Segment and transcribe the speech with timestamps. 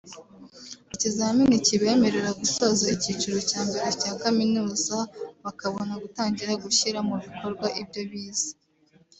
[0.93, 4.97] ikizamini kibemerera gusoza ikiciro cya mbere cya kaminuza
[5.43, 8.51] bakabona gutangira gushyira mu bikorwa ibyo bize